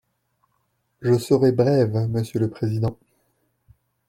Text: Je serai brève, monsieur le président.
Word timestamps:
Je 1.01 1.15
serai 1.19 1.51
brève, 1.51 2.07
monsieur 2.09 2.39
le 2.39 2.49
président. 2.49 2.97